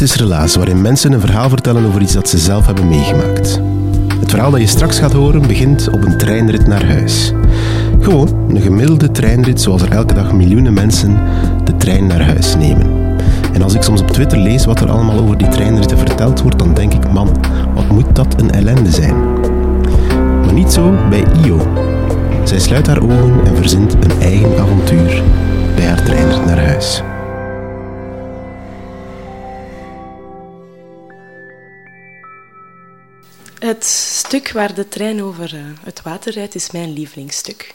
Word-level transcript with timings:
Dit 0.00 0.08
is 0.08 0.16
Relaas, 0.16 0.56
waarin 0.56 0.80
mensen 0.80 1.12
een 1.12 1.20
verhaal 1.20 1.48
vertellen 1.48 1.86
over 1.86 2.00
iets 2.00 2.12
dat 2.12 2.28
ze 2.28 2.38
zelf 2.38 2.66
hebben 2.66 2.88
meegemaakt. 2.88 3.60
Het 4.20 4.30
verhaal 4.30 4.50
dat 4.50 4.60
je 4.60 4.66
straks 4.66 4.98
gaat 4.98 5.12
horen 5.12 5.46
begint 5.46 5.88
op 5.90 6.04
een 6.04 6.18
treinrit 6.18 6.66
naar 6.66 6.86
huis. 6.86 7.32
Gewoon 8.00 8.28
een 8.48 8.60
gemiddelde 8.60 9.10
treinrit 9.10 9.60
zoals 9.60 9.82
er 9.82 9.92
elke 9.92 10.14
dag 10.14 10.32
miljoenen 10.32 10.72
mensen 10.72 11.18
de 11.64 11.76
trein 11.76 12.06
naar 12.06 12.22
huis 12.22 12.56
nemen. 12.56 13.16
En 13.52 13.62
als 13.62 13.74
ik 13.74 13.82
soms 13.82 14.00
op 14.00 14.10
Twitter 14.10 14.38
lees 14.38 14.64
wat 14.64 14.80
er 14.80 14.90
allemaal 14.90 15.18
over 15.18 15.38
die 15.38 15.48
treinritten 15.48 15.98
verteld 15.98 16.40
wordt, 16.40 16.58
dan 16.58 16.74
denk 16.74 16.92
ik, 16.92 17.12
man, 17.12 17.36
wat 17.74 17.88
moet 17.88 18.14
dat 18.14 18.40
een 18.40 18.50
ellende 18.50 18.90
zijn. 18.90 19.30
Maar 20.44 20.52
niet 20.52 20.72
zo 20.72 20.94
bij 21.10 21.24
Io. 21.44 21.72
Zij 22.44 22.58
sluit 22.58 22.86
haar 22.86 23.02
ogen 23.02 23.44
en 23.44 23.56
verzint 23.56 23.92
een 23.94 24.20
eigen 24.20 24.58
avontuur 24.58 25.22
bij 25.76 25.86
haar 25.86 26.02
treinrit 26.02 26.46
naar 26.46 26.64
huis. 26.64 27.02
Het 33.58 33.84
stuk 33.84 34.52
waar 34.52 34.74
de 34.74 34.88
trein 34.88 35.22
over 35.22 35.54
eh, 35.54 35.60
het 35.84 36.02
water 36.02 36.32
rijdt 36.32 36.54
is 36.54 36.70
mijn 36.70 36.92
lievelingsstuk. 36.92 37.74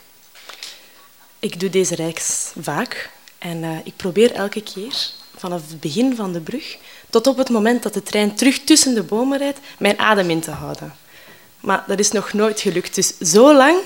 Ik 1.39 1.59
doe 1.59 1.69
deze 1.69 1.95
reis 1.95 2.51
vaak 2.61 3.09
en 3.37 3.63
eh, 3.63 3.77
ik 3.83 3.95
probeer 3.95 4.31
elke 4.31 4.63
keer 4.63 5.09
vanaf 5.37 5.69
het 5.69 5.79
begin 5.79 6.15
van 6.15 6.33
de 6.33 6.39
brug 6.39 6.77
tot 7.09 7.27
op 7.27 7.37
het 7.37 7.49
moment 7.49 7.83
dat 7.83 7.93
de 7.93 8.03
trein 8.03 8.35
terug 8.35 8.59
tussen 8.59 8.93
de 8.93 9.03
bomen 9.03 9.37
rijdt, 9.37 9.59
mijn 9.77 9.99
adem 9.99 10.29
in 10.29 10.39
te 10.39 10.51
houden. 10.51 10.95
Maar 11.59 11.83
dat 11.87 11.99
is 11.99 12.11
nog 12.11 12.33
nooit 12.33 12.59
gelukt. 12.59 12.95
Dus 12.95 13.17
zo 13.17 13.53
lang 13.53 13.77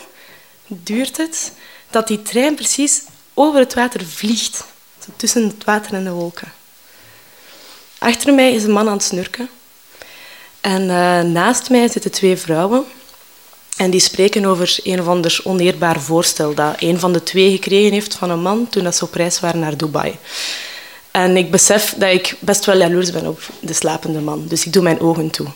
duurt 0.67 1.17
het 1.17 1.51
dat 1.89 2.07
die 2.07 2.21
trein 2.21 2.55
precies 2.55 3.01
over 3.33 3.59
het 3.59 3.73
water 3.73 4.05
vliegt, 4.05 4.63
tussen 5.15 5.47
het 5.47 5.63
water 5.63 5.93
en 5.93 6.03
de 6.03 6.11
wolken. 6.11 6.53
Achter 7.97 8.33
mij 8.33 8.53
is 8.53 8.63
een 8.63 8.71
man 8.71 8.87
aan 8.87 8.93
het 8.93 9.03
snurken. 9.03 9.49
En 10.61 10.89
eh, 10.89 11.21
naast 11.21 11.69
mij 11.69 11.87
zitten 11.87 12.11
twee 12.11 12.37
vrouwen. 12.37 12.85
En 13.77 13.89
die 13.89 13.99
spreken 13.99 14.45
over 14.45 14.79
een 14.83 14.99
of 14.99 15.07
ander 15.07 15.39
oneerbaar 15.43 16.01
voorstel 16.01 16.53
dat 16.53 16.75
een 16.79 16.99
van 16.99 17.13
de 17.13 17.23
twee 17.23 17.51
gekregen 17.51 17.91
heeft 17.91 18.15
van 18.15 18.29
een 18.29 18.41
man 18.41 18.69
toen 18.69 18.83
dat 18.83 18.95
ze 18.95 19.03
op 19.03 19.13
reis 19.13 19.39
waren 19.39 19.59
naar 19.59 19.77
Dubai. 19.77 20.17
En 21.11 21.37
ik 21.37 21.51
besef 21.51 21.95
dat 21.97 22.13
ik 22.13 22.35
best 22.39 22.65
wel 22.65 22.77
jaloers 22.77 23.11
ben 23.11 23.27
op 23.27 23.41
de 23.59 23.73
slapende 23.73 24.19
man. 24.19 24.45
Dus 24.47 24.65
ik 24.65 24.73
doe 24.73 24.83
mijn 24.83 24.99
ogen 24.99 25.29
toe. 25.29 25.47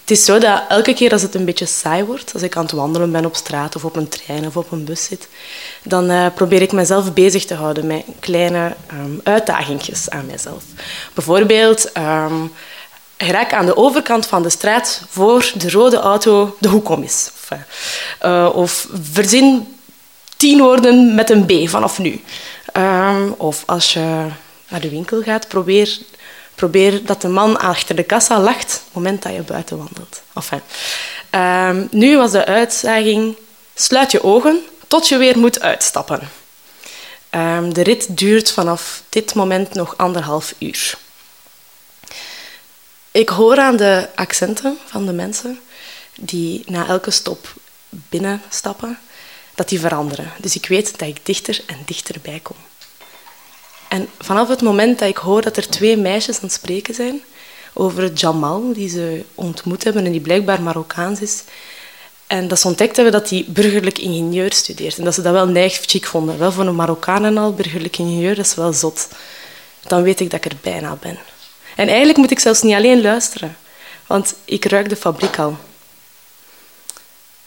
Het 0.00 0.18
is 0.18 0.24
zo 0.24 0.38
dat 0.38 0.62
elke 0.68 0.94
keer 0.94 1.12
als 1.12 1.22
het 1.22 1.34
een 1.34 1.44
beetje 1.44 1.66
saai 1.66 2.04
wordt, 2.04 2.32
als 2.32 2.42
ik 2.42 2.56
aan 2.56 2.62
het 2.62 2.72
wandelen 2.72 3.12
ben 3.12 3.24
op 3.24 3.36
straat 3.36 3.76
of 3.76 3.84
op 3.84 3.96
een 3.96 4.08
trein 4.08 4.46
of 4.46 4.56
op 4.56 4.72
een 4.72 4.84
bus 4.84 5.04
zit, 5.04 5.28
dan 5.82 6.10
eh, 6.10 6.26
probeer 6.34 6.62
ik 6.62 6.72
mezelf 6.72 7.12
bezig 7.12 7.44
te 7.44 7.54
houden 7.54 7.86
met 7.86 8.04
kleine 8.20 8.74
ehm 8.86 9.10
uitdagingjes 9.22 10.10
aan 10.10 10.26
mezelf. 10.26 10.64
Bijvoorbeeld, 11.14 11.92
ehm 11.92 12.34
geraak 13.16 13.52
aan 13.52 13.66
de 13.66 13.76
overkant 13.76 14.26
van 14.26 14.42
de 14.42 14.50
straat 14.50 15.02
voor 15.08 15.52
de 15.54 15.70
rode 15.70 15.96
auto 15.96 16.56
de 16.60 16.68
hoek 16.68 16.88
om 16.88 17.02
is. 17.02 17.30
Of, 17.34 17.58
eh, 18.18 18.50
of 18.54 18.86
verzin 19.12 19.76
tien 20.36 20.58
woorden 20.58 21.14
met 21.14 21.30
een 21.30 21.46
B 21.46 21.68
vanaf 21.68 21.98
nu. 21.98 22.20
Ehm, 22.72 23.30
of 23.36 23.62
als 23.66 23.92
je 23.92 24.26
naar 24.68 24.80
de 24.80 24.88
winkel 24.88 25.22
gaat, 25.22 25.48
probeer, 25.48 25.98
probeer 26.54 27.04
dat 27.04 27.20
de 27.20 27.28
man 27.28 27.58
achter 27.58 27.96
de 27.96 28.02
kassa 28.02 28.40
lacht 28.40 28.74
op 28.74 28.84
het 28.84 28.94
moment 28.94 29.22
dat 29.22 29.32
je 29.32 29.42
buiten 29.42 29.76
wandelt. 29.76 30.22
Ehm, 31.30 31.86
nu 31.90 32.16
was 32.16 32.30
de 32.30 32.44
uitdaging, 32.44 33.36
sluit 33.74 34.12
je 34.12 34.22
ogen 34.22 34.60
tot 34.86 35.08
je 35.08 35.16
weer 35.16 35.38
moet 35.38 35.60
uitstappen. 35.60 36.20
Ehm, 37.30 37.72
de 37.72 37.82
rit 37.82 38.18
duurt 38.18 38.52
vanaf 38.52 39.02
dit 39.08 39.34
moment 39.34 39.74
nog 39.74 39.94
anderhalf 39.96 40.54
uur. 40.58 40.98
Ik 43.16 43.28
hoor 43.28 43.58
aan 43.58 43.76
de 43.76 44.08
accenten 44.14 44.78
van 44.84 45.06
de 45.06 45.12
mensen 45.12 45.58
die 46.20 46.62
na 46.66 46.86
elke 46.86 47.10
stop 47.10 47.54
binnenstappen, 47.88 48.98
dat 49.54 49.68
die 49.68 49.80
veranderen. 49.80 50.32
Dus 50.38 50.54
ik 50.54 50.66
weet 50.66 50.98
dat 50.98 51.08
ik 51.08 51.26
dichter 51.26 51.60
en 51.66 51.76
dichterbij 51.84 52.40
kom. 52.42 52.56
En 53.88 54.08
vanaf 54.18 54.48
het 54.48 54.62
moment 54.62 54.98
dat 54.98 55.08
ik 55.08 55.16
hoor 55.16 55.42
dat 55.42 55.56
er 55.56 55.68
twee 55.68 55.96
meisjes 55.96 56.36
aan 56.36 56.42
het 56.42 56.52
spreken 56.52 56.94
zijn 56.94 57.20
over 57.72 58.12
Jamal, 58.12 58.72
die 58.72 58.88
ze 58.88 59.24
ontmoet 59.34 59.84
hebben 59.84 60.04
en 60.04 60.12
die 60.12 60.20
blijkbaar 60.20 60.62
Marokkaans 60.62 61.20
is, 61.20 61.42
en 62.26 62.48
dat 62.48 62.60
ze 62.60 62.66
ontdekt 62.66 62.96
hebben 62.96 63.14
dat 63.14 63.30
hij 63.30 63.44
burgerlijk 63.48 63.98
ingenieur 63.98 64.52
studeert 64.52 64.98
en 64.98 65.04
dat 65.04 65.14
ze 65.14 65.22
dat 65.22 65.32
wel 65.32 65.48
neig 65.48 65.80
chic 65.86 66.06
vonden. 66.06 66.38
Wel 66.38 66.52
voor 66.52 66.66
een 66.66 66.74
Marokkaan 66.74 67.24
en 67.24 67.38
al, 67.38 67.54
burgerlijk 67.54 67.98
ingenieur, 67.98 68.34
dat 68.34 68.46
is 68.46 68.54
wel 68.54 68.72
zot. 68.72 69.08
Dan 69.86 70.02
weet 70.02 70.20
ik 70.20 70.30
dat 70.30 70.44
ik 70.44 70.52
er 70.52 70.58
bijna 70.62 70.96
ben. 71.00 71.18
En 71.76 71.88
eigenlijk 71.88 72.18
moet 72.18 72.30
ik 72.30 72.38
zelfs 72.38 72.62
niet 72.62 72.74
alleen 72.74 73.00
luisteren, 73.00 73.56
want 74.06 74.34
ik 74.44 74.64
ruik 74.64 74.88
de 74.88 74.96
fabriek 74.96 75.38
al. 75.38 75.56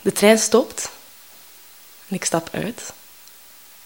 De 0.02 0.12
trein 0.12 0.38
stopt 0.38 0.90
en 2.08 2.16
ik 2.16 2.26
stap 2.26 2.50
uit. 2.52 2.94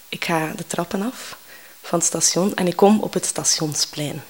Ik 0.09 0.25
ga 0.25 0.53
de 0.55 0.67
trappen 0.67 1.01
af 1.01 1.37
van 1.81 1.99
het 1.99 2.07
station 2.07 2.55
en 2.55 2.67
ik 2.67 2.75
kom 2.75 2.99
op 2.99 3.13
het 3.13 3.25
stationsplein. 3.25 4.23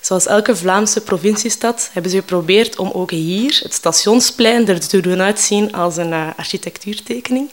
Zoals 0.00 0.26
elke 0.26 0.56
Vlaamse 0.56 1.00
provinciestad 1.00 1.90
hebben 1.92 2.10
ze 2.10 2.16
geprobeerd 2.16 2.76
om 2.76 2.90
ook 2.90 3.10
hier 3.10 3.60
het 3.62 3.72
stationsplein 3.72 4.68
er 4.68 4.88
te 4.88 5.00
doen 5.00 5.20
uitzien 5.20 5.72
als 5.72 5.96
een 5.96 6.12
uh, 6.12 6.28
architectuurtekening. 6.36 7.50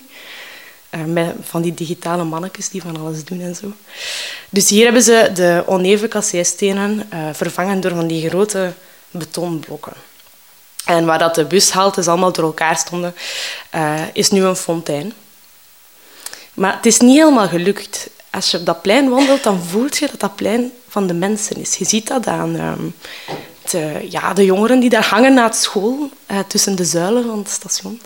Uh, 0.95 1.03
met 1.03 1.35
van 1.41 1.61
die 1.61 1.73
digitale 1.73 2.23
mannetjes 2.23 2.69
die 2.69 2.81
van 2.81 2.97
alles 2.97 3.23
doen 3.23 3.41
en 3.41 3.55
zo. 3.55 3.73
Dus 4.49 4.69
hier 4.69 4.83
hebben 4.83 5.01
ze 5.01 5.31
de 5.33 5.63
oneven 5.65 6.09
kasseistenen 6.09 7.09
uh, 7.13 7.19
vervangen 7.33 7.81
door 7.81 7.91
van 7.91 8.07
die 8.07 8.29
grote 8.29 8.73
betonblokken. 9.11 9.93
En 10.85 11.05
waar 11.05 11.19
dat 11.19 11.35
de 11.35 11.45
bushaltes 11.45 12.07
allemaal 12.07 12.31
door 12.31 12.43
elkaar 12.43 12.77
stonden, 12.77 13.15
uh, 13.75 14.01
is 14.13 14.29
nu 14.29 14.43
een 14.43 14.55
fontein. 14.55 15.13
Maar 16.53 16.75
het 16.75 16.85
is 16.85 16.99
niet 16.99 17.17
helemaal 17.17 17.47
gelukt. 17.47 18.09
Als 18.29 18.51
je 18.51 18.57
op 18.57 18.65
dat 18.65 18.81
plein 18.81 19.09
wandelt, 19.09 19.43
dan 19.43 19.63
voelt 19.63 19.97
je 19.97 20.07
dat 20.07 20.19
dat 20.19 20.35
plein 20.35 20.71
van 20.87 21.07
de 21.07 21.13
mensen 21.13 21.55
is. 21.55 21.75
Je 21.75 21.85
ziet 21.85 22.07
dat 22.07 22.27
aan 22.27 22.55
um, 22.55 22.95
de, 23.69 24.07
ja, 24.09 24.33
de 24.33 24.45
jongeren 24.45 24.79
die 24.79 24.89
daar 24.89 25.05
hangen 25.05 25.33
na 25.33 25.51
school, 25.51 26.09
tussen 26.47 26.75
de 26.75 26.85
zuilen 26.85 27.25
van 27.25 27.37
het 27.37 27.49
station. 27.49 28.01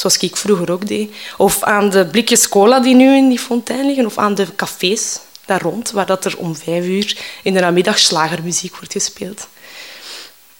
Zoals 0.00 0.16
ik 0.16 0.36
vroeger 0.36 0.72
ook 0.72 0.86
deed. 0.86 1.10
Of 1.36 1.62
aan 1.62 1.90
de 1.90 2.06
blikjes 2.06 2.48
cola 2.48 2.80
die 2.80 2.94
nu 2.94 3.16
in 3.16 3.28
die 3.28 3.38
fontein 3.38 3.86
liggen. 3.86 4.06
Of 4.06 4.18
aan 4.18 4.34
de 4.34 4.54
cafés 4.56 5.18
daar 5.44 5.62
rond, 5.62 5.90
waar 5.90 6.06
dat 6.06 6.24
er 6.24 6.38
om 6.38 6.56
vijf 6.56 6.84
uur 6.84 7.16
in 7.42 7.54
de 7.54 7.60
namiddag 7.60 7.98
slagermuziek 7.98 8.76
wordt 8.76 8.92
gespeeld. 8.92 9.48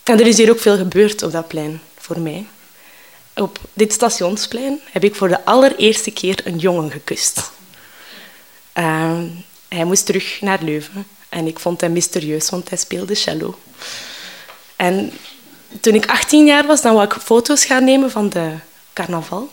En 0.03 0.21
er 0.21 0.27
is 0.27 0.37
hier 0.37 0.51
ook 0.51 0.61
veel 0.61 0.77
gebeurd 0.77 1.23
op 1.23 1.33
dat 1.33 1.49
plein, 1.49 1.81
voor 1.99 2.19
mij. 2.19 2.47
Op 3.35 3.59
dit 3.73 3.93
stationsplein 3.93 4.81
heb 4.91 5.05
ik 5.05 5.15
voor 5.15 5.29
de 5.29 5.45
allereerste 5.45 6.11
keer 6.11 6.41
een 6.45 6.59
jongen 6.59 6.91
gekust. 6.91 7.51
Uh, 8.75 9.19
hij 9.69 9.85
moest 9.85 10.07
terug 10.07 10.41
naar 10.41 10.59
Leuven. 10.63 11.07
En 11.29 11.47
ik 11.47 11.59
vond 11.59 11.81
hem 11.81 11.93
mysterieus, 11.93 12.51
want 12.51 12.69
hij 12.69 12.79
speelde 12.79 13.15
cello. 13.15 13.59
En 14.77 15.13
toen 15.81 15.95
ik 15.95 16.07
18 16.07 16.47
jaar 16.47 16.67
was, 16.67 16.83
dan 16.83 16.95
wou 16.95 17.05
ik 17.07 17.13
foto's 17.13 17.65
gaan 17.65 17.85
nemen 17.85 18.11
van 18.11 18.29
de 18.29 18.55
carnaval. 19.01 19.49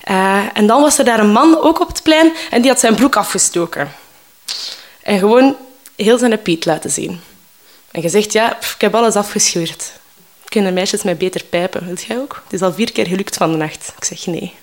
Eh, 0.00 0.44
en 0.52 0.66
dan 0.66 0.82
was 0.82 0.98
er 0.98 1.04
daar 1.04 1.20
een 1.20 1.32
man 1.32 1.60
ook 1.60 1.80
op 1.80 1.88
het 1.88 2.02
plein 2.02 2.32
en 2.50 2.60
die 2.60 2.70
had 2.70 2.80
zijn 2.80 2.94
broek 2.94 3.16
afgestoken. 3.16 3.92
En 5.02 5.18
gewoon 5.18 5.56
heel 5.96 6.18
zijn 6.18 6.42
piet 6.42 6.64
laten 6.64 6.90
zien. 6.90 7.20
En 7.90 8.02
gezegd, 8.02 8.32
ja, 8.32 8.56
ik 8.56 8.80
heb 8.80 8.94
alles 8.94 9.14
afgescheurd. 9.14 9.92
Kunnen 10.44 10.74
meisjes 10.74 11.02
mij 11.02 11.16
beter 11.16 11.44
pijpen? 11.44 11.86
Wilt 11.86 12.02
jij 12.02 12.18
ook? 12.18 12.40
Het 12.44 12.52
is 12.52 12.62
al 12.62 12.72
vier 12.72 12.92
keer 12.92 13.06
gelukt 13.06 13.36
van 13.36 13.50
de 13.52 13.56
nacht. 13.56 13.92
Ik 13.96 14.04
zeg 14.04 14.26
nee. 14.26 14.54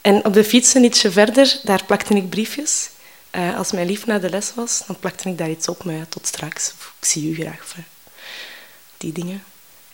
En 0.00 0.24
op 0.24 0.32
de 0.32 0.44
fietsen 0.44 0.84
ietsje 0.84 1.10
verder, 1.10 1.60
daar 1.62 1.84
plakte 1.84 2.14
ik 2.14 2.28
briefjes. 2.28 2.90
Uh, 3.34 3.58
als 3.58 3.72
mijn 3.72 3.86
lief 3.86 4.06
naar 4.06 4.20
de 4.20 4.30
les 4.30 4.52
was, 4.54 4.82
dan 4.86 4.98
plakte 4.98 5.28
ik 5.28 5.38
daar 5.38 5.50
iets 5.50 5.68
op. 5.68 5.84
Maar 5.84 6.08
tot 6.08 6.26
straks. 6.26 6.68
Ik 7.00 7.06
zie 7.06 7.30
u 7.30 7.34
graag. 7.34 7.60
Of, 7.62 7.74
die 8.96 9.12
dingen. 9.12 9.44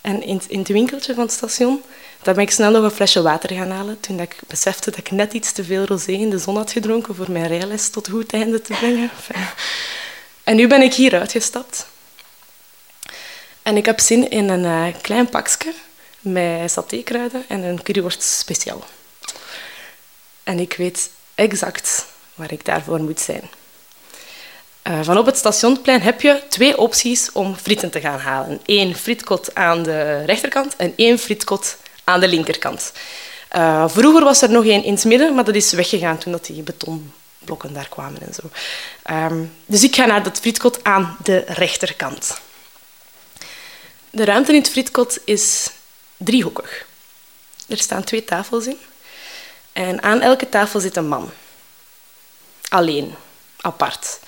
En 0.06 0.22
in, 0.22 0.40
in 0.48 0.58
het 0.58 0.68
winkeltje 0.68 1.14
van 1.14 1.22
het 1.22 1.32
station, 1.32 1.82
daar 2.22 2.34
ben 2.34 2.42
ik 2.42 2.50
snel 2.50 2.70
nog 2.70 2.82
een 2.82 2.90
flesje 2.90 3.22
water 3.22 3.56
gaan 3.56 3.70
halen. 3.70 4.00
Toen 4.00 4.20
ik 4.20 4.38
besefte 4.46 4.90
dat 4.90 4.98
ik 4.98 5.10
net 5.10 5.32
iets 5.32 5.52
te 5.52 5.64
veel 5.64 5.84
rosé 5.84 6.12
in 6.12 6.30
de 6.30 6.38
zon 6.38 6.56
had 6.56 6.72
gedronken 6.72 7.14
voor 7.14 7.30
mijn 7.30 7.46
rijles 7.46 7.88
tot 7.88 8.08
goed 8.08 8.32
einde 8.32 8.62
te 8.62 8.72
brengen. 8.72 9.10
En 10.44 10.56
nu 10.56 10.66
ben 10.66 10.82
ik 10.82 10.94
hier 10.94 11.18
uitgestapt. 11.18 11.86
En 13.62 13.76
ik 13.76 13.86
heb 13.86 14.00
zin 14.00 14.30
in 14.30 14.48
een 14.48 14.90
uh, 14.90 15.00
klein 15.00 15.28
pakje 15.28 15.74
met 16.20 16.70
satékruiden 16.70 17.44
en 17.48 17.62
een 17.62 17.82
curryworst 17.82 18.22
speciaal. 18.22 18.84
En 20.42 20.58
ik 20.58 20.72
weet 20.72 21.10
exact 21.34 22.06
waar 22.34 22.52
ik 22.52 22.64
daarvoor 22.64 23.00
moet 23.00 23.20
zijn. 23.20 23.50
Uh, 24.88 24.98
van 25.02 25.18
op 25.18 25.26
het 25.26 25.36
stationplein 25.36 26.00
heb 26.00 26.20
je 26.20 26.42
twee 26.48 26.78
opties 26.78 27.32
om 27.32 27.56
frieten 27.56 27.90
te 27.90 28.00
gaan 28.00 28.18
halen. 28.18 28.60
Eén 28.66 28.96
frietkot 28.96 29.54
aan 29.54 29.82
de 29.82 30.24
rechterkant 30.24 30.76
en 30.76 30.92
één 30.96 31.18
frietkot 31.18 31.76
aan 32.04 32.20
de 32.20 32.28
linkerkant. 32.28 32.92
Uh, 33.56 33.88
vroeger 33.88 34.24
was 34.24 34.42
er 34.42 34.50
nog 34.50 34.64
één 34.64 34.84
in 34.84 34.94
het 34.94 35.04
midden, 35.04 35.34
maar 35.34 35.44
dat 35.44 35.54
is 35.54 35.72
weggegaan 35.72 36.18
toen 36.18 36.32
dat 36.32 36.46
die 36.46 36.62
betonblokken 36.62 37.72
daar 37.72 37.88
kwamen 37.88 38.20
en 38.20 38.34
zo. 38.34 38.50
Um, 39.14 39.52
dus 39.66 39.82
ik 39.82 39.94
ga 39.94 40.06
naar 40.06 40.22
dat 40.22 40.38
frietkot 40.38 40.84
aan 40.84 41.16
de 41.22 41.44
rechterkant. 41.46 42.40
De 44.10 44.24
ruimte 44.24 44.52
in 44.52 44.58
het 44.58 44.70
frietkot 44.70 45.18
is 45.24 45.70
driehoekig. 46.16 46.86
Er 47.68 47.78
staan 47.78 48.04
twee 48.04 48.24
tafels 48.24 48.66
in. 48.66 48.78
En 49.72 50.02
aan 50.02 50.20
elke 50.20 50.48
tafel 50.48 50.80
zit 50.80 50.96
een 50.96 51.08
man. 51.08 51.30
Alleen, 52.68 53.14
apart. 53.60 54.18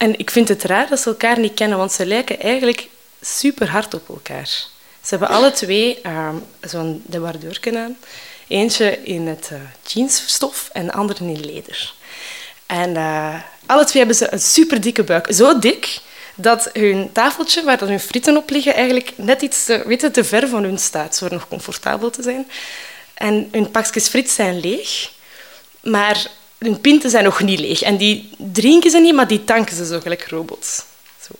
En 0.00 0.18
ik 0.18 0.30
vind 0.30 0.48
het 0.48 0.62
raar 0.62 0.88
dat 0.88 1.00
ze 1.00 1.08
elkaar 1.08 1.38
niet 1.38 1.54
kennen, 1.54 1.78
want 1.78 1.92
ze 1.92 2.06
lijken 2.06 2.40
eigenlijk 2.40 2.88
super 3.20 3.68
hard 3.70 3.94
op 3.94 4.08
elkaar. 4.08 4.46
Ze 5.00 5.08
hebben 5.08 5.28
alle 5.28 5.50
twee 5.50 5.98
uh, 6.02 6.28
zo'n 6.60 7.02
debardeurken 7.06 7.76
aan. 7.78 7.96
Eentje 8.48 9.02
in 9.02 9.26
het 9.26 9.50
uh, 9.52 9.58
jeansstof 9.82 10.68
en 10.72 10.86
de 10.86 10.92
andere 10.92 11.24
in 11.24 11.44
leder. 11.44 11.94
En 12.66 12.90
uh, 12.90 13.34
alle 13.66 13.84
twee 13.84 13.98
hebben 13.98 14.16
ze 14.16 14.32
een 14.32 14.40
super 14.40 14.80
dikke 14.80 15.02
buik. 15.02 15.32
Zo 15.32 15.58
dik 15.58 15.98
dat 16.34 16.70
hun 16.72 17.12
tafeltje, 17.12 17.64
waar 17.64 17.80
hun 17.80 18.00
frieten 18.00 18.36
op 18.36 18.50
liggen, 18.50 18.74
eigenlijk 18.74 19.12
net 19.16 19.42
iets 19.42 19.64
te, 19.64 20.10
te 20.12 20.24
ver 20.24 20.48
van 20.48 20.62
hun 20.62 20.78
staat, 20.78 21.18
voor 21.18 21.32
nog 21.32 21.48
comfortabel 21.48 22.10
te 22.10 22.22
zijn. 22.22 22.50
En 23.14 23.48
hun 23.52 23.70
pakjes 23.70 24.08
friet 24.08 24.30
zijn 24.30 24.60
leeg, 24.60 25.10
maar 25.82 26.26
hun 26.60 26.80
pinten 26.80 27.10
zijn 27.10 27.24
nog 27.24 27.42
niet 27.42 27.58
leeg. 27.58 27.82
En 27.82 27.96
die 27.96 28.30
drinken 28.36 28.90
ze 28.90 28.98
niet, 28.98 29.14
maar 29.14 29.26
die 29.26 29.44
tanken 29.44 29.76
ze 29.76 29.86
zo 29.86 30.00
gelijk 30.00 30.28
robots. 30.28 30.82
Zo. 31.20 31.32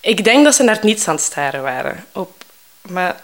Ik 0.00 0.24
denk 0.24 0.44
dat 0.44 0.54
ze 0.54 0.62
naar 0.62 0.74
het 0.74 0.84
niets 0.84 1.08
aan 1.08 1.14
het 1.14 1.24
staren 1.24 1.62
waren. 1.62 2.04
Op, 2.12 2.44
maar 2.80 3.20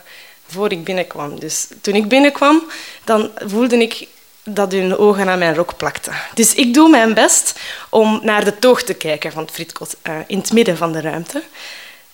voor 0.47 0.71
ik 0.73 0.85
binnenkwam. 0.85 1.41
Dus 1.41 1.67
toen 1.81 1.95
ik 1.95 2.09
binnenkwam, 2.09 2.63
dan 3.05 3.31
voelde 3.37 3.77
ik 3.77 4.07
dat 4.45 4.73
hun 4.73 4.97
ogen 4.97 5.29
aan 5.29 5.39
mijn 5.39 5.55
rok 5.55 5.77
plakten. 5.77 6.15
Dus 6.35 6.55
ik 6.55 6.75
doe 6.75 6.89
mijn 6.89 7.15
best 7.15 7.55
om 7.91 8.21
naar 8.23 8.45
de 8.45 8.59
toog 8.59 8.83
te 8.83 8.95
kijken 8.95 9.33
van 9.33 9.43
het 9.43 9.53
frietkot, 9.53 9.97
uh, 10.09 10.15
in 10.27 10.39
het 10.39 10.53
midden 10.53 10.77
van 10.77 10.93
de 10.93 11.01
ruimte. 11.01 11.43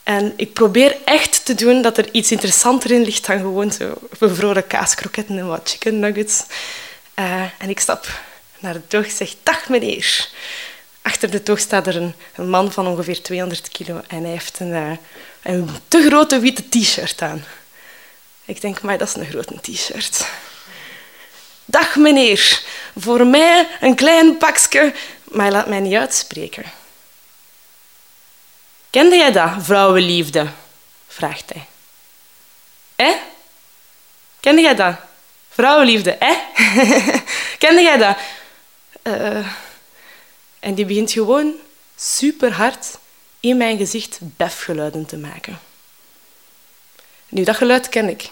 En 0.03 0.33
ik 0.37 0.53
probeer 0.53 0.97
echt 1.05 1.45
te 1.45 1.55
doen 1.55 1.83
dat 1.83 1.99
er 1.99 2.09
iets 2.13 2.31
interessanter 2.31 2.91
in 2.91 3.03
ligt 3.03 3.27
dan 3.27 3.39
gewoon 3.39 3.73
zo 3.73 3.93
bevroren 4.19 4.67
kaaskroketten 4.67 5.39
en 5.39 5.47
wat 5.47 5.69
chicken 5.71 5.99
nuggets. 5.99 6.45
Uh, 7.19 7.43
en 7.59 7.69
ik 7.69 7.81
stap 7.81 8.21
naar 8.59 8.73
de 8.73 8.87
toog 8.87 9.05
en 9.05 9.11
zeg, 9.11 9.35
dag 9.43 9.69
meneer. 9.69 10.29
Achter 11.03 11.31
de 11.31 11.43
toog 11.43 11.59
staat 11.59 11.87
er 11.87 11.97
een, 11.97 12.51
man 12.51 12.73
van 12.73 12.87
ongeveer 12.87 13.23
200 13.23 13.69
kilo 13.69 14.03
en 14.07 14.23
hij 14.23 14.31
heeft 14.31 14.61
een, 14.61 14.71
uh, 14.73 14.97
een 15.43 15.71
te 15.89 16.07
grote 16.07 16.39
witte 16.39 16.69
t-shirt 16.69 17.23
aan. 17.23 17.45
Ik 18.45 18.61
denk, 18.61 18.81
maar 18.81 18.99
dat 18.99 19.09
is 19.09 19.15
een 19.15 19.27
grote 19.27 19.61
t-shirt. 19.61 20.27
Dag 21.65 21.97
meneer, 21.97 22.63
voor 22.99 23.27
mij 23.27 23.69
een 23.81 23.95
klein 23.95 24.37
pakje, 24.37 24.95
maar 25.25 25.51
laat 25.51 25.67
mij 25.67 25.81
niet 25.81 25.95
uitspreken. 25.95 26.65
Kende 28.91 29.17
jij 29.17 29.33
dat, 29.33 29.51
vrouwenliefde? 29.59 30.47
vraagt 31.09 31.53
hij. 31.53 31.67
Eh? 32.97 33.17
Kende 34.41 34.61
jij 34.63 34.75
dat? 34.75 35.08
Vrouwenliefde, 35.59 36.17
hè? 36.19 36.35
Kende 37.65 37.83
jij 37.83 37.97
dat? 37.97 38.17
Uh, 39.03 39.47
en 40.59 40.75
die 40.75 40.85
begint 40.85 41.13
gewoon 41.13 41.55
super 41.97 42.53
hard 42.53 42.99
in 43.41 43.57
mijn 43.57 43.79
gezicht 43.79 44.19
befgeluiden 44.21 45.07
te 45.07 45.17
maken. 45.17 45.59
Nu, 47.29 47.45
dat 47.45 47.57
geluid 47.57 47.89
ken 47.89 48.09
ik. 48.09 48.31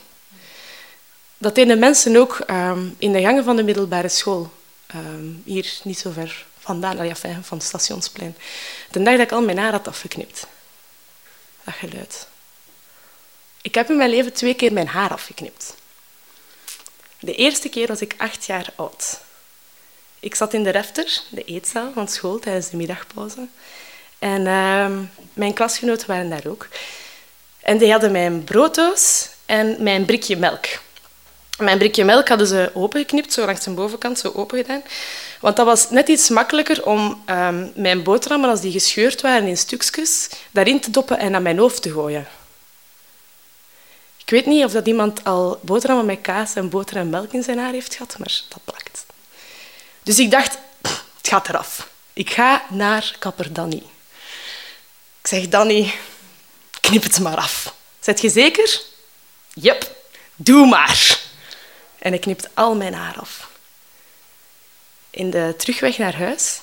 Dat 1.38 1.54
deden 1.54 1.78
mensen 1.78 2.16
ook 2.16 2.38
um, 2.50 2.94
in 2.98 3.12
de 3.12 3.20
gangen 3.20 3.44
van 3.44 3.56
de 3.56 3.62
middelbare 3.62 4.08
school. 4.08 4.52
Um, 4.94 5.42
hier 5.44 5.78
niet 5.82 5.98
zo 5.98 6.10
ver 6.10 6.46
vandaan, 6.58 7.16
van 7.42 7.58
het 7.58 7.66
stationsplein. 7.66 8.36
De 8.90 9.02
dag 9.02 9.16
dat 9.16 9.26
ik 9.26 9.32
al 9.32 9.42
mijn 9.42 9.58
haar 9.58 9.72
had 9.72 9.88
afgeknipt. 9.88 10.46
Dat 11.64 11.74
geluid. 11.74 12.26
Ik 13.62 13.74
heb 13.74 13.90
in 13.90 13.96
mijn 13.96 14.10
leven 14.10 14.32
twee 14.32 14.54
keer 14.54 14.72
mijn 14.72 14.88
haar 14.88 15.10
afgeknipt. 15.10 15.74
De 17.18 17.34
eerste 17.34 17.68
keer 17.68 17.86
was 17.86 18.00
ik 18.00 18.14
acht 18.16 18.44
jaar 18.44 18.72
oud. 18.76 19.20
Ik 20.20 20.34
zat 20.34 20.54
in 20.54 20.62
de 20.62 20.70
refter, 20.70 21.20
de 21.28 21.44
eetzaal 21.44 21.92
van 21.92 22.08
school, 22.08 22.38
tijdens 22.38 22.70
de 22.70 22.76
middagpauze. 22.76 23.46
En 24.18 24.40
uh, 24.40 24.86
mijn 25.32 25.52
klasgenoten 25.52 26.06
waren 26.06 26.30
daar 26.30 26.46
ook. 26.46 26.68
En 27.60 27.78
die 27.78 27.90
hadden 27.90 28.12
mijn 28.12 28.44
brooddoos 28.44 29.28
en 29.46 29.82
mijn 29.82 30.04
brikje 30.04 30.36
melk. 30.36 30.66
Mijn 31.58 31.78
brikje 31.78 32.04
melk 32.04 32.28
hadden 32.28 32.46
ze 32.46 32.70
opengeknipt, 32.74 33.32
zo 33.32 33.44
langs 33.44 33.64
de 33.64 33.70
bovenkant, 33.70 34.18
zo 34.18 34.32
open 34.34 34.58
gedaan. 34.58 34.82
Want 35.40 35.56
dat 35.56 35.66
was 35.66 35.90
net 35.90 36.08
iets 36.08 36.28
makkelijker 36.28 36.86
om 36.86 37.22
um, 37.30 37.72
mijn 37.74 38.02
boterhammen, 38.02 38.50
als 38.50 38.60
die 38.60 38.72
gescheurd 38.72 39.20
waren 39.20 39.48
in 39.48 39.56
stukjes, 39.56 40.28
daarin 40.50 40.80
te 40.80 40.90
doppen 40.90 41.18
en 41.18 41.30
naar 41.30 41.42
mijn 41.42 41.58
hoofd 41.58 41.82
te 41.82 41.92
gooien. 41.92 42.26
Ik 44.26 44.32
weet 44.32 44.46
niet 44.46 44.64
of 44.64 44.72
dat 44.72 44.86
iemand 44.86 45.24
al 45.24 45.60
boterhammen 45.62 46.06
met 46.06 46.20
kaas 46.20 46.54
en 46.54 46.68
boter 46.68 46.96
en 46.96 47.10
melk 47.10 47.32
in 47.32 47.42
zijn 47.42 47.58
haar 47.58 47.72
heeft 47.72 47.94
gehad, 47.94 48.18
maar 48.18 48.42
dat 48.48 48.64
plakt. 48.64 49.06
Dus 50.02 50.18
ik 50.18 50.30
dacht, 50.30 50.58
het 51.16 51.28
gaat 51.28 51.48
eraf. 51.48 51.88
Ik 52.12 52.30
ga 52.30 52.64
naar 52.70 53.16
kapper 53.18 53.52
Danny. 53.52 53.82
Ik 55.20 55.26
zeg, 55.26 55.48
Danny, 55.48 55.94
knip 56.80 57.02
het 57.02 57.20
maar 57.20 57.36
af. 57.36 57.74
Zet 58.00 58.20
je 58.20 58.28
zeker? 58.28 58.80
Jep, 59.54 59.96
doe 60.36 60.66
maar. 60.66 61.20
En 61.98 62.12
ik 62.12 62.20
knipt 62.20 62.48
al 62.54 62.74
mijn 62.74 62.94
haar 62.94 63.20
af. 63.20 63.48
In 65.10 65.30
de 65.30 65.54
terugweg 65.58 65.98
naar 65.98 66.16
huis 66.16 66.60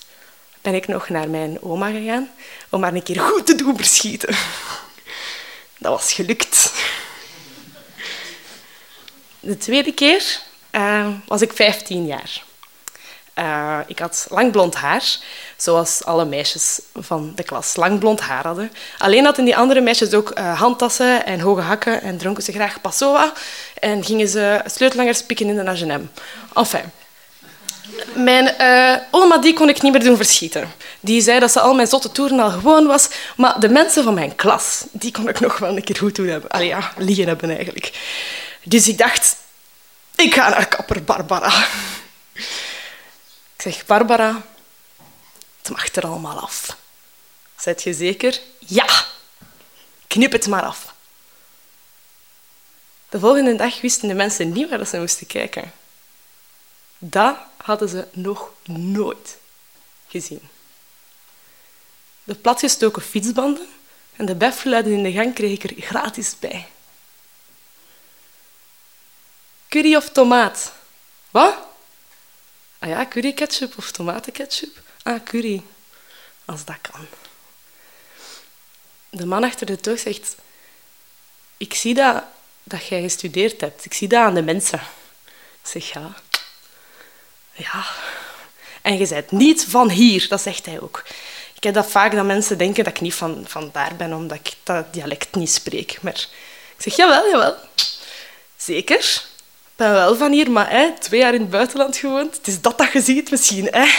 ben 0.62 0.74
ik 0.74 0.88
nog 0.88 1.10
naar 1.10 1.30
mijn 1.30 1.62
oma 1.62 1.92
gegaan 1.92 2.32
om 2.70 2.84
haar 2.84 2.94
een 2.94 3.04
keer 3.04 3.20
goed 3.20 3.46
te 3.46 3.56
doen 3.56 3.78
verschieten. 3.78 4.36
Dat 5.78 5.92
was 5.92 6.14
gelukt. 6.14 6.72
De 9.46 9.58
tweede 9.58 9.94
keer 9.94 10.40
uh, 10.72 11.08
was 11.28 11.42
ik 11.42 11.54
15 11.54 12.06
jaar. 12.06 12.44
Uh, 13.40 13.80
ik 13.88 14.00
had 14.00 14.28
lang 14.30 14.52
blond 14.52 14.76
haar, 14.76 15.18
zoals 15.58 16.04
alle 16.04 16.26
meisjes 16.26 16.82
van 16.96 17.32
de 17.36 17.44
klas 17.44 17.76
lang 17.76 18.00
blond 18.00 18.20
haar 18.20 18.44
hadden. 18.46 18.72
Alleen 18.98 19.26
hadden 19.26 19.46
die 19.46 19.58
andere 19.58 19.82
meisjes 19.82 20.14
ook 20.14 20.40
uh, 20.40 20.60
handtassen 20.60 21.26
en 21.26 21.40
hoge 21.40 21.62
hakken 21.62 22.02
en 22.02 22.18
dronken 22.18 22.44
ze 22.44 22.52
graag 22.52 22.82
passoa 22.82 23.34
en 23.80 24.04
gingen 24.04 24.28
ze 24.28 24.62
sleutelangers 24.66 25.24
pikken 25.24 25.48
in 25.48 25.56
de 25.56 25.72
H&M. 25.72 26.10
Enfin, 26.54 26.92
mijn 28.14 28.56
oma 29.12 29.38
die 29.38 29.54
kon 29.54 29.70
ik 29.70 29.82
niet 29.82 29.92
meer 29.92 30.04
doen 30.04 30.18
verschieten. 30.18 30.72
Die 31.00 31.22
zei 31.22 31.40
dat 31.40 31.52
ze 31.52 31.60
al 31.60 31.74
mijn 31.74 31.88
zotte 31.88 32.12
toeren 32.12 32.40
al 32.40 32.50
gewoon 32.50 32.88
was. 32.88 33.10
Maar 33.36 33.60
de 33.60 33.70
mensen 33.70 34.04
van 34.04 34.14
mijn 34.14 34.36
klas, 34.36 34.86
die 34.92 35.12
kon 35.12 35.30
ik 35.30 35.40
nog 35.40 35.58
wel 35.58 35.76
een 35.76 35.84
keer 35.84 35.98
goed 35.98 36.16
doen 36.16 36.28
hebben. 36.28 36.50
Allee, 36.50 36.68
ja, 36.68 36.92
liegen 36.98 37.28
hebben 37.28 37.50
eigenlijk. 37.50 37.92
Dus 38.64 38.88
ik 38.88 38.98
dacht, 38.98 39.36
ik 40.16 40.34
ga 40.34 40.50
naar 40.50 40.68
kapper 40.68 41.04
Barbara. 41.04 41.68
Ik 43.56 43.62
zeg, 43.62 43.86
Barbara, 43.86 44.42
het 45.62 45.70
mag 45.70 45.96
er 45.96 46.06
allemaal 46.06 46.40
af. 46.40 46.78
Zet 47.58 47.84
je 47.84 47.94
zeker? 47.94 48.42
Ja. 48.60 49.06
Knip 50.08 50.32
het 50.32 50.48
maar 50.48 50.64
af. 50.64 50.94
De 53.10 53.20
volgende 53.20 53.56
dag 53.56 53.82
wisten 53.82 54.08
de 54.08 54.14
mensen 54.14 54.52
niet 54.52 54.70
waar 54.70 54.86
ze 54.86 55.00
moesten 55.00 55.28
kijken. 55.28 55.72
Dat 56.98 57.38
hadden 57.58 57.90
ze 57.90 58.08
nog 58.12 58.50
nooit 58.66 59.38
gezien. 60.08 60.50
De 62.24 62.36
platgestoken 62.36 63.02
fietsbanden 63.02 63.68
en 64.16 64.26
de 64.26 64.36
beffluiden 64.36 64.94
in 64.94 65.04
de 65.04 65.12
gang 65.12 65.34
kreeg 65.34 65.52
ik 65.52 65.64
er 65.64 65.82
gratis 65.82 66.36
bij. 66.40 66.68
Curry 69.74 69.96
of 69.96 70.10
tomaat? 70.10 70.74
Wat? 71.32 71.56
Ah 72.80 72.90
ja, 72.90 73.06
curry 73.06 73.34
ketchup 73.34 73.78
of 73.78 73.92
tomatenketchup? 73.92 74.80
Ah, 75.04 75.24
curry. 75.24 75.64
Als 76.46 76.66
dat 76.66 76.76
kan. 76.82 77.08
De 79.10 79.26
man 79.26 79.44
achter 79.44 79.66
de 79.66 79.80
toog 79.80 80.00
zegt... 80.00 80.36
Ik 81.58 81.74
zie 81.74 81.94
dat, 81.94 82.24
dat 82.64 82.88
jij 82.88 83.02
gestudeerd 83.02 83.62
hebt. 83.62 83.86
Ik 83.86 83.94
zie 83.94 84.08
dat 84.08 84.20
aan 84.20 84.34
de 84.34 84.42
mensen. 84.42 84.80
Ik 85.62 85.70
zeg, 85.70 85.94
ja. 85.94 86.16
Ja. 87.52 87.86
En 88.82 88.98
je 88.98 89.08
bent 89.08 89.32
niet 89.32 89.66
van 89.66 89.90
hier, 89.90 90.28
dat 90.28 90.42
zegt 90.42 90.66
hij 90.66 90.80
ook. 90.82 91.04
Ik 91.54 91.64
heb 91.64 91.74
dat 91.74 91.92
vaak 91.92 92.12
dat 92.12 92.26
mensen 92.26 92.58
denken 92.58 92.84
dat 92.84 92.94
ik 92.94 93.02
niet 93.02 93.14
van, 93.14 93.44
van 93.48 93.70
daar 93.72 93.96
ben, 93.96 94.14
omdat 94.14 94.38
ik 94.38 94.54
dat 94.64 94.94
dialect 94.94 95.36
niet 95.36 95.52
spreek. 95.52 96.02
Maar 96.02 96.28
ik 96.76 96.82
zeg, 96.82 96.96
jawel, 96.96 97.30
jawel. 97.30 97.56
Zeker. 98.58 99.32
Ben 99.76 99.92
wel 99.92 100.16
van 100.16 100.32
hier, 100.32 100.52
maar 100.52 100.70
hè, 100.70 100.94
twee 101.00 101.20
jaar 101.20 101.34
in 101.34 101.42
het 101.42 101.50
buitenland 101.50 101.98
gewoond. 101.98 102.36
Het 102.36 102.48
is 102.48 102.62
dat 102.62 102.78
dat 102.78 102.92
je 102.92 103.02
ziet 103.02 103.32
misschien. 103.32 103.68
Hè. 103.72 103.92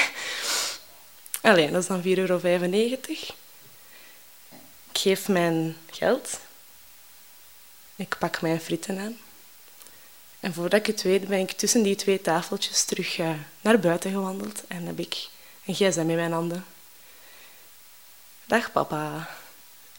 Alleen, 1.41 1.73
dat 1.73 1.83
is 1.83 1.89
dan 1.89 2.03
4,95 2.03 2.09
euro. 2.09 2.41
Ik 4.91 5.01
geef 5.01 5.29
mijn 5.29 5.77
geld. 5.91 6.39
Ik 7.97 8.17
pak 8.19 8.41
mijn 8.41 8.61
frieten 8.61 8.99
aan. 8.99 9.17
En 10.41 10.55
voordat 10.55 10.81
ik 10.81 10.87
het 10.87 11.03
weet, 11.03 11.29
ben 11.29 11.39
ik 11.39 11.53
tussen 11.53 11.83
die 11.83 11.95
twee 11.95 12.21
tafeltjes 12.21 12.85
terug 12.85 13.19
uh, 13.19 13.31
naar 13.61 13.79
buiten 13.79 14.11
gewandeld 14.11 14.63
en 14.67 14.87
heb 14.87 14.99
ik 14.99 15.29
een 15.65 15.75
gsm 15.75 16.01
in 16.01 16.17
mijn 16.17 16.33
handen. 16.33 16.65
Dag 18.45 18.73
papa. 18.73 19.29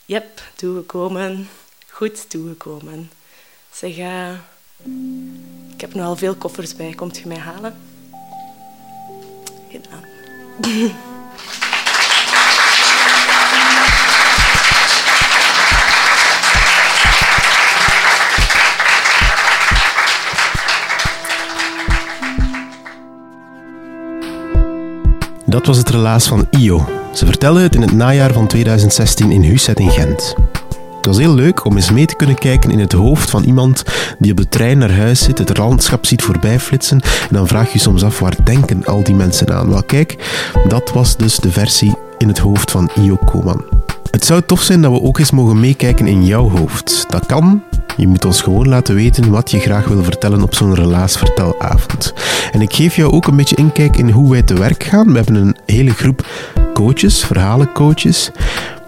Jep, 0.04 0.42
toegekomen. 0.54 1.48
Goed 1.88 2.30
toegekomen. 2.30 3.10
Zeg, 3.72 3.96
uh, 3.96 4.38
ik 5.76 5.82
heb 5.82 5.94
nu 5.94 6.00
al 6.00 6.16
veel 6.16 6.34
koffers 6.34 6.76
bij. 6.76 6.92
Komt 6.92 7.18
je 7.18 7.26
mij 7.26 7.38
halen? 7.38 7.74
Dat 25.44 25.66
was 25.66 25.76
het 25.76 25.88
relaas 25.88 26.28
van 26.28 26.46
Io. 26.50 26.88
Ze 27.12 27.26
vertelde 27.26 27.60
het 27.60 27.74
in 27.74 27.80
het 27.80 27.92
najaar 27.92 28.32
van 28.32 28.46
2016 28.46 29.30
in 29.30 29.42
Huset 29.42 29.78
in 29.78 29.90
Gent. 29.90 30.34
Het 31.06 31.14
was 31.14 31.24
heel 31.24 31.34
leuk 31.34 31.64
om 31.64 31.76
eens 31.76 31.90
mee 31.90 32.06
te 32.06 32.16
kunnen 32.16 32.38
kijken 32.38 32.70
in 32.70 32.78
het 32.78 32.92
hoofd 32.92 33.30
van 33.30 33.44
iemand 33.44 33.82
die 34.18 34.30
op 34.30 34.36
de 34.36 34.48
trein 34.48 34.78
naar 34.78 34.92
huis 34.92 35.24
zit, 35.24 35.38
het 35.38 35.58
landschap 35.58 36.06
ziet 36.06 36.22
voorbijflitsen 36.22 37.00
en 37.00 37.28
dan 37.30 37.46
vraag 37.46 37.72
je 37.72 37.78
soms 37.78 38.02
af 38.04 38.18
waar 38.18 38.44
denken 38.44 38.84
al 38.84 39.02
die 39.02 39.14
mensen 39.14 39.54
aan. 39.54 39.68
Wel 39.68 39.82
kijk, 39.82 40.16
dat 40.68 40.92
was 40.92 41.16
dus 41.16 41.36
de 41.36 41.50
versie 41.50 41.94
in 42.18 42.28
het 42.28 42.38
hoofd 42.38 42.70
van 42.70 42.90
Io 43.00 43.16
Koman. 43.24 43.64
Het 44.10 44.24
zou 44.24 44.42
tof 44.46 44.62
zijn 44.62 44.82
dat 44.82 44.92
we 44.92 45.02
ook 45.02 45.18
eens 45.18 45.30
mogen 45.30 45.60
meekijken 45.60 46.06
in 46.06 46.24
jouw 46.24 46.50
hoofd. 46.50 47.06
Dat 47.08 47.26
kan. 47.26 47.62
Je 47.96 48.08
moet 48.08 48.24
ons 48.24 48.40
gewoon 48.40 48.68
laten 48.68 48.94
weten 48.94 49.30
wat 49.30 49.50
je 49.50 49.58
graag 49.58 49.88
wil 49.88 50.02
vertellen 50.02 50.42
op 50.42 50.54
zo'n 50.54 50.74
relaasvertelavond. 50.74 52.14
En 52.52 52.60
ik 52.60 52.72
geef 52.72 52.96
jou 52.96 53.12
ook 53.12 53.26
een 53.26 53.36
beetje 53.36 53.56
inkijk 53.56 53.96
in 53.96 54.10
hoe 54.10 54.30
wij 54.30 54.42
te 54.42 54.54
werk 54.54 54.84
gaan. 54.84 55.06
We 55.06 55.16
hebben 55.16 55.34
een 55.34 55.56
hele 55.66 55.92
groep 55.92 56.26
coaches, 56.74 57.24
verhalencoaches. 57.24 58.30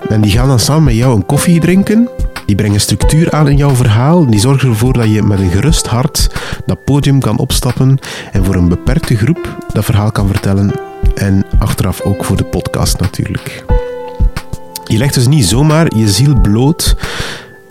En 0.09 0.21
die 0.21 0.31
gaan 0.31 0.49
dan 0.49 0.61
samen 0.61 0.85
met 0.85 0.95
jou 0.95 1.17
een 1.17 1.27
koffie 1.27 1.61
drinken. 1.61 2.09
Die 2.47 2.57
brengen 2.57 2.81
structuur 2.81 3.33
aan 3.33 3.49
in 3.49 3.57
jouw 3.57 3.75
verhaal. 3.75 4.27
Die 4.27 4.41
zorgen 4.41 4.69
ervoor 4.69 4.93
dat 4.93 5.13
je 5.13 5.23
met 5.23 5.39
een 5.39 5.51
gerust 5.51 5.87
hart 5.87 6.29
dat 6.67 6.85
podium 6.85 7.21
kan 7.21 7.39
opstappen 7.39 7.99
en 8.33 8.45
voor 8.45 8.55
een 8.55 8.69
beperkte 8.69 9.17
groep 9.17 9.57
dat 9.73 9.85
verhaal 9.85 10.13
kan 10.13 10.27
vertellen. 10.27 10.73
En 11.15 11.45
achteraf 11.59 12.01
ook 12.01 12.25
voor 12.25 12.37
de 12.37 12.45
podcast 12.45 13.01
natuurlijk. 13.01 13.65
Je 14.85 14.99
legt 14.99 15.15
dus 15.15 15.27
niet 15.27 15.45
zomaar 15.45 15.97
je 15.97 16.09
ziel 16.09 16.41
bloot. 16.41 16.97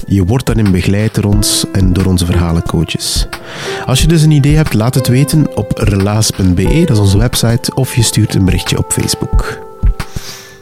Je 0.05 0.25
wordt 0.25 0.45
daarin 0.45 0.71
begeleid 0.71 1.15
door 1.15 1.33
ons 1.33 1.65
en 1.71 1.93
door 1.93 2.05
onze 2.05 2.25
verhalencoaches. 2.25 3.27
Als 3.85 4.01
je 4.01 4.07
dus 4.07 4.21
een 4.21 4.31
idee 4.31 4.55
hebt, 4.55 4.73
laat 4.73 4.95
het 4.95 5.07
weten 5.07 5.57
op 5.57 5.71
relaas.be, 5.77 6.83
dat 6.85 6.89
is 6.89 6.99
onze 6.99 7.17
website, 7.17 7.73
of 7.73 7.95
je 7.95 8.03
stuurt 8.03 8.35
een 8.35 8.45
berichtje 8.45 8.77
op 8.77 8.91
Facebook. 8.91 9.66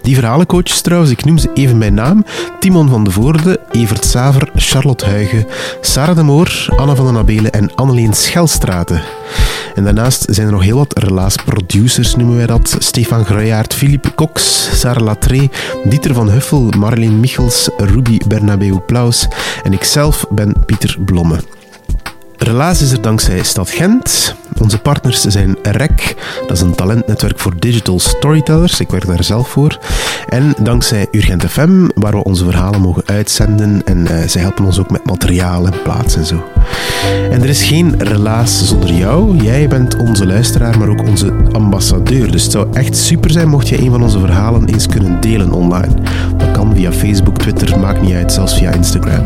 Die 0.05 0.15
verhalencoaches 0.15 0.81
trouwens, 0.81 1.11
ik 1.11 1.25
noem 1.25 1.37
ze 1.37 1.49
even 1.53 1.79
bij 1.79 1.89
naam. 1.89 2.25
Timon 2.59 2.89
van 2.89 3.03
de 3.03 3.11
Voorde, 3.11 3.59
Evert 3.71 4.05
Saver, 4.05 4.49
Charlotte 4.55 5.05
Huigen, 5.05 5.45
Sarah 5.81 6.15
de 6.15 6.23
Moor, 6.23 6.65
Anne 6.75 6.95
van 6.95 7.05
den 7.05 7.17
Abelen 7.17 7.51
en 7.51 7.75
Anneleen 7.75 8.13
Schelstraten. 8.13 9.01
En 9.75 9.83
daarnaast 9.83 10.25
zijn 10.29 10.47
er 10.47 10.53
nog 10.53 10.63
heel 10.63 10.77
wat 10.77 10.99
relaas-producers, 10.99 12.15
noemen 12.15 12.35
wij 12.35 12.45
dat. 12.45 12.75
Stefan 12.79 13.25
Groyaert, 13.25 13.73
Philippe 13.73 14.15
Cox, 14.15 14.69
Sarah 14.79 15.03
Latré, 15.03 15.49
Dieter 15.83 16.13
van 16.13 16.29
Huffel, 16.29 16.69
Marleen 16.77 17.19
Michels, 17.19 17.69
Ruby 17.77 18.17
Bernabeu 18.27 18.79
Plaus 18.85 19.27
en 19.63 19.73
ikzelf 19.73 20.25
ben 20.29 20.53
Pieter 20.65 20.97
Blomme. 21.05 21.39
Relaas 22.45 22.81
is 22.81 22.91
er 22.91 23.01
dankzij 23.01 23.43
Stad 23.43 23.69
Gent. 23.69 24.35
Onze 24.61 24.79
partners 24.79 25.21
zijn 25.21 25.57
REC, 25.61 26.15
dat 26.47 26.57
is 26.57 26.61
een 26.61 26.75
talentnetwerk 26.75 27.39
voor 27.39 27.53
digital 27.59 27.99
storytellers. 27.99 28.79
Ik 28.79 28.89
werk 28.89 29.07
daar 29.07 29.23
zelf 29.23 29.49
voor. 29.49 29.79
En 30.29 30.55
dankzij 30.61 31.07
Urgent 31.11 31.45
FM, 31.45 31.87
waar 31.95 32.11
we 32.11 32.23
onze 32.23 32.43
verhalen 32.43 32.81
mogen 32.81 33.03
uitzenden. 33.05 33.81
En 33.85 33.97
uh, 33.97 34.27
zij 34.27 34.41
helpen 34.41 34.65
ons 34.65 34.79
ook 34.79 34.89
met 34.89 35.05
materiaal 35.05 35.65
en 35.65 35.81
plaats 35.83 36.15
en 36.15 36.25
zo. 36.25 36.43
En 37.31 37.41
er 37.41 37.49
is 37.49 37.63
geen 37.63 37.95
relaas 37.97 38.67
zonder 38.67 38.93
jou. 38.93 39.37
Jij 39.37 39.67
bent 39.67 39.97
onze 39.97 40.25
luisteraar, 40.25 40.77
maar 40.79 40.89
ook 40.89 41.07
onze 41.07 41.33
ambassadeur. 41.51 42.31
Dus 42.31 42.43
het 42.43 42.51
zou 42.51 42.67
echt 42.73 42.97
super 42.97 43.31
zijn 43.31 43.49
mocht 43.49 43.69
je 43.69 43.81
een 43.81 43.91
van 43.91 44.03
onze 44.03 44.19
verhalen 44.19 44.65
eens 44.65 44.87
kunnen 44.87 45.21
delen 45.21 45.51
online. 45.51 45.93
Dat 46.37 46.51
kan 46.51 46.75
via 46.75 46.91
Facebook, 46.91 47.37
Twitter, 47.37 47.79
maakt 47.79 48.01
niet 48.01 48.13
uit, 48.13 48.31
zelfs 48.31 48.57
via 48.57 48.71
Instagram. 48.71 49.25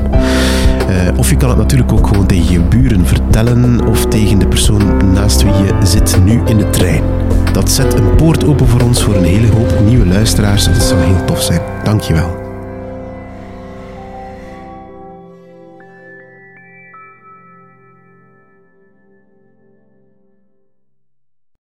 Uh, 0.90 1.18
of 1.18 1.30
je 1.30 1.36
kan 1.36 1.50
het 1.50 1.58
natuurlijk 1.58 1.92
ook 1.92 2.08
gewoon 2.08 2.26
tegen 2.26 2.52
je 2.52 2.60
buren 2.60 3.06
vertellen 3.06 3.88
of 3.88 4.06
tegen 4.06 4.40
de 4.40 4.48
persoon 4.48 5.12
naast 5.14 5.44
wie 5.44 5.54
je 5.54 5.74
zit 5.84 6.18
nu 6.24 6.42
in 6.46 6.58
de 6.58 6.70
trein. 6.70 7.04
Dat 7.54 7.72
zet 7.72 7.94
een 7.94 8.16
poort 8.16 8.46
open 8.46 8.68
voor 8.68 8.82
ons 8.82 9.04
voor 9.04 9.16
een 9.16 9.24
hele 9.24 9.52
hoop 9.52 9.74
nieuwe 9.86 10.06
luisteraars. 10.06 10.66
Dat 10.66 10.84
zou 10.84 11.02
heel 11.02 11.26
tof 11.26 11.42
zijn. 11.42 11.62
Dankjewel. 11.84 12.49